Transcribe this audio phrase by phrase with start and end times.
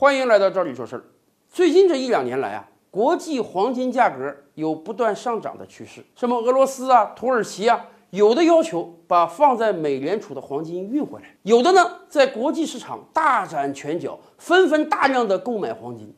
[0.00, 1.02] 欢迎来到这里说事儿。
[1.50, 6.04] 最近这一两年来啊，国际黄金价格有不断上涨的趋势。
[6.14, 16.14] 什么俄罗斯啊、土耳其啊，有的要求把放在美联储的黄金运回来，有的呢在国际市场大展拳脚，纷纷大量的购买黄金。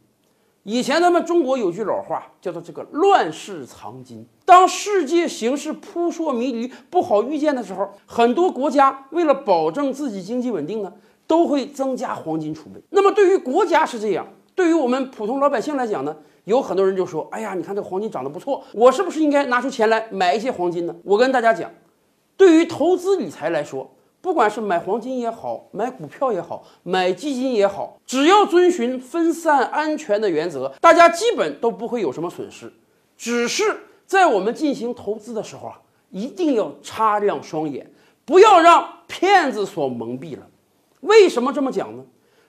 [0.65, 4.27] 以前咱们中国有句老话，叫做这个乱世藏金。
[4.45, 10.93] 当世界形势扑朔迷离、不好预见的时候，很多国家为了保证自己经济稳定呢，
[11.31, 12.83] 都会增加黄金储备。
[12.91, 21.71] 那么对于国家是这样，对于我们普通老百姓来讲呢，有很多人就说：“哎呀，你看这黄金涨得不错，我是不是应该拿出钱来买一些黄金呢？”我跟大家讲，
[22.37, 23.89] 对于投资理财来说，
[24.21, 32.73] 不管是买黄金也好，买股票也好，买基金也好，只要遵循分散安全的原则，大家基本都不会有什么损失。
[33.17, 33.63] 只是
[34.05, 37.89] 在我们进行投资的时候啊，一定要擦亮双眼，
[38.25, 40.45] 不要让骗子所蒙蔽了。
[41.01, 42.05] 为什么这么讲呢？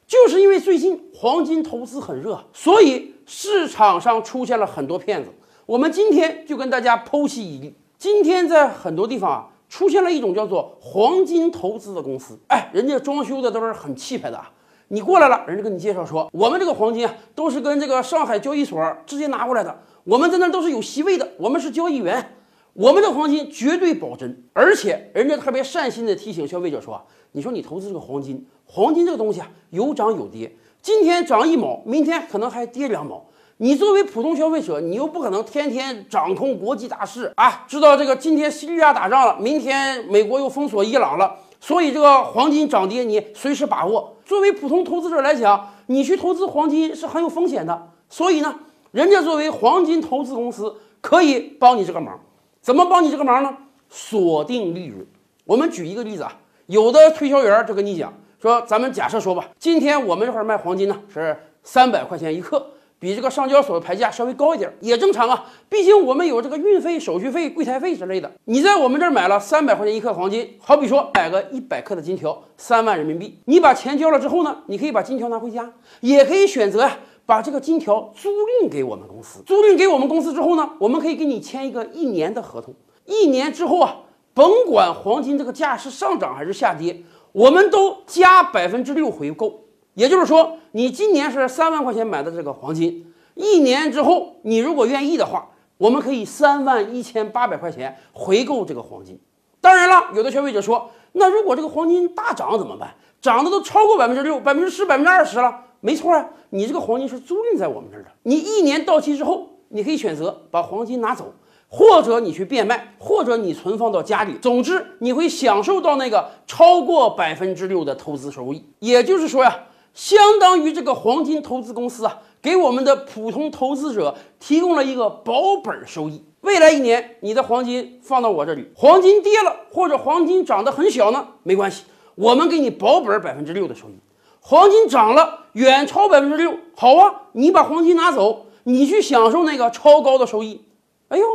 [0.08, 5.30] 就是因为最近黄金投资很热，所以市场上出现了很多骗子。
[5.66, 7.76] 我们今天就跟大家剖析一例。
[7.98, 9.48] 今天在很多地方啊。
[9.72, 14.52] 出现了一种叫做黄金投资的公司，哎，人家装修的都是很气派的啊。
[14.90, 22.36] 你过来了，人家跟你介绍说，我们这个黄金啊，都是跟这个上海交易所直接拿过来的，我们在那都是有席位的，我们是交易员，
[22.74, 24.44] 我们的黄金绝对保真。
[24.54, 27.02] 而且人家特别善心的提醒消费者说，
[27.34, 33.26] 你说你投资这个黄金，黄金这个东西啊，有涨有跌，今天涨一毛，明天可能还跌两毛。
[33.58, 37.64] 你作为普通消费者，你又不可能天天掌控国际大事啊！
[37.68, 44.18] 知道这个今天叙利亚打仗了，明天美国又封锁伊朗了，所以这个黄金涨跌你随时把握。
[44.26, 47.90] 作为普通投资者来讲，你去投资黄金是很有风险的。
[48.10, 48.56] 所以呢，
[48.90, 52.20] 人家作为黄金投资公司可以帮你这个忙。
[52.62, 53.58] 怎么帮你这个忙呢？
[53.90, 55.06] 锁定利润。
[55.46, 62.66] 我们举一个例子啊，有的推销员就跟你讲说，咱们假设说吧，今天我们这块卖黄金呢是三百块钱一克。
[63.00, 68.32] 比这个上交所的牌价稍微高一点也正常啊，毕竟我们有这个运费、手续费、柜台费之类的。
[68.46, 73.40] 你在我们这儿买了三百块钱一克黄金，好比说买个一百克的金条，三万人民币。
[73.46, 75.68] 你把钱交了之后呢，你可以把金条拿回家，
[76.02, 76.96] 也可以选择呀，
[77.32, 79.42] 把这个金条租赁给我们公司。
[79.46, 82.76] 租赁给我们公司之后呢，我们可以给你签一个一年的合同。
[83.06, 84.00] 一年之后啊，
[84.34, 89.62] 甭管黄金这个价是上涨还是下跌，我们都加百分之六回购。
[89.94, 99.18] 也就是说，你今年是三万块钱买的这个黄金，一年之后，你如果愿意的话，我们可以三万一千八百块钱回购这个黄金。
[99.62, 102.94] 当然了，有的消费者说，那如果这个黄金大涨怎么办？
[103.22, 105.68] 涨的都超过百分之六、百分之十、百分之二十了。
[105.82, 111.34] 没错啊，你这个黄金是租赁在我们这儿的，你一年到期之后，你可以选择把黄金拿走，
[111.68, 114.36] 或者你去变卖，或者你存放到家里。
[114.42, 118.64] 总之，你会享受到那个超过百分之六的投资收益。
[118.80, 119.66] 也就是说呀。
[119.94, 126.24] 相当于这个黄金投资公司啊，给我们的普通投资者提供了一个保本收益。
[126.40, 131.84] 未来一年，你的黄金放到我这里，黄金跌了或者黄金涨得很小呢，没关系，
[132.16, 133.96] 我们给你保本百分之六的收益。
[134.42, 140.66] 黄金涨了，远超百分之六，好啊，你把黄金拿走，你去享受那个超高的收益。
[141.10, 141.26] 哎呦，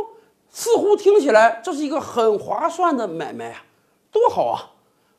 [0.49, 3.63] 似乎听起来这是一个很划算的买卖啊，
[4.11, 4.71] 多好啊！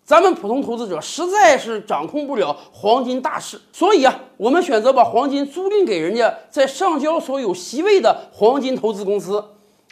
[0.05, 9.45] 咱们普通投资者实在是掌控不了黄金大势，所以啊，我们选择把黄金租赁给人家在上交所有席位的黄金投资公司。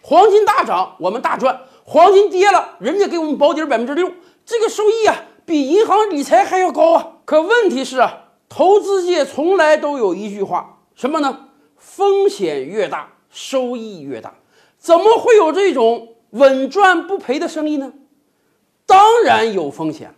[0.02, 1.54] 黄金大涨，我们大赚；
[1.84, 4.10] 黄金跌了，人家给我们保底百分之六，
[4.44, 7.12] 这个收益啊，比银行理财还要高啊。
[7.24, 11.48] 可问题是啊，投资界从来都有一句话，什么呢？
[11.76, 14.34] 风险越大，收益越大。
[14.78, 17.92] 怎么会有这种稳赚不赔的生意呢？
[18.84, 20.14] 当然有风险了，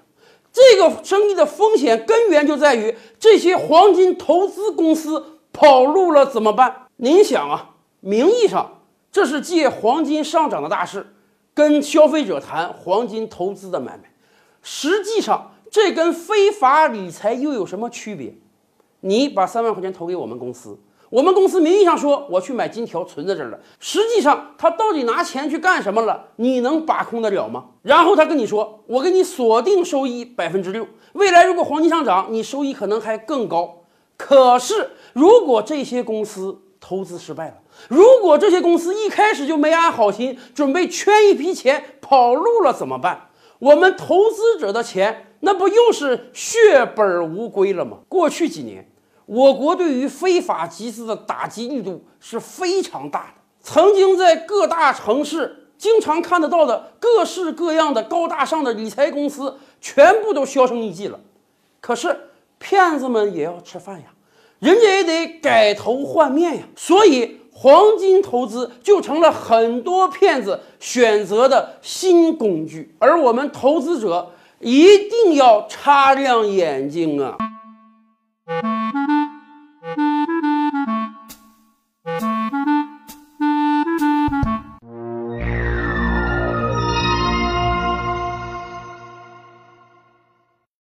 [0.53, 6.88] 这个生意的风险根源就在于这些黄金投资公司跑路了怎么办？
[6.97, 11.15] 您想啊，名义上这是借黄金上涨的大势，
[11.55, 14.11] 跟消费者谈黄金投资的买卖，
[14.62, 18.34] 实际上这跟非法理财又有什么区别？
[19.00, 20.78] 你把三万块钱投给我们公司。
[21.10, 26.26] 我们公司名义上说我去买金条存在这儿了，实际上他到底拿钱去干什么了？
[26.37, 27.64] 你能把控得了吗？
[27.81, 33.84] 然后他跟你说，我给你锁定收益百分之六，未来如果黄金上涨，你收益可能还更高。
[34.19, 37.54] 可是如果这些公司投资失败了，
[37.88, 43.27] 如果这些公司一开始就没安好心，准备圈一批钱跑路了怎么办？
[43.58, 47.99] 我们投资者的钱那不又是血本无归了吗？
[48.08, 48.88] 过去几年。
[49.26, 53.43] 我国对于非法集资的打击力度是非常大的。
[53.60, 61.20] 曾经在各大城市经常看得到的各式各样的高大上的理财公司，全部都销声匿迹了。
[61.81, 64.06] 可是骗子们也要吃饭呀，
[64.61, 66.62] 人家也得改头换面呀。
[66.75, 77.37] 所以，黄金投资就成了很多骗子选择的新工具，而我们投资者一定要擦亮眼睛啊！